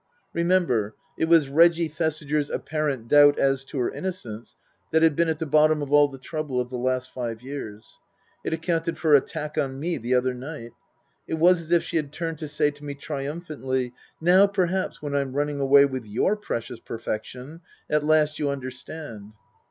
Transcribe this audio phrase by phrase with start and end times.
[0.33, 4.55] Remember, it was Reggie Thesiger's apparent doubt as to her innocence
[4.91, 7.99] that had been at the bottom of all the trouble of the last five years.
[8.43, 10.71] It accounted for her attack on me the other night.
[11.27, 15.15] It was as if she had turned to say to me triumphantly," Now, perhaps, when
[15.15, 19.33] I'm running away with your precious perfection, at last you understand